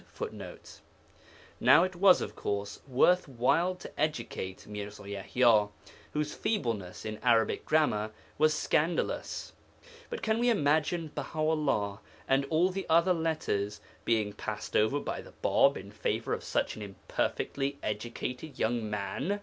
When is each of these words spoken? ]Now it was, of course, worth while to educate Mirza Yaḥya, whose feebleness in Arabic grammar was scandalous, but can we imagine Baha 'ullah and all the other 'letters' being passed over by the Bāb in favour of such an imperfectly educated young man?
]Now 1.59 1.83
it 1.83 1.95
was, 1.95 2.21
of 2.21 2.35
course, 2.35 2.81
worth 2.87 3.27
while 3.27 3.75
to 3.75 3.99
educate 3.99 4.65
Mirza 4.65 5.03
Yaḥya, 5.03 5.69
whose 6.13 6.33
feebleness 6.33 7.05
in 7.05 7.19
Arabic 7.19 7.65
grammar 7.65 8.09
was 8.39 8.51
scandalous, 8.55 9.53
but 10.09 10.23
can 10.23 10.39
we 10.39 10.49
imagine 10.49 11.11
Baha 11.13 11.37
'ullah 11.37 11.99
and 12.27 12.45
all 12.45 12.69
the 12.71 12.87
other 12.89 13.13
'letters' 13.13 13.79
being 14.03 14.33
passed 14.33 14.75
over 14.75 14.99
by 14.99 15.21
the 15.21 15.33
Bāb 15.43 15.77
in 15.77 15.91
favour 15.91 16.33
of 16.33 16.43
such 16.43 16.75
an 16.75 16.81
imperfectly 16.81 17.77
educated 17.83 18.57
young 18.57 18.89
man? 18.89 19.39